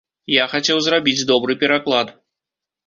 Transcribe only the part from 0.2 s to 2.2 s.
Я хацеў зрабіць добры пераклад.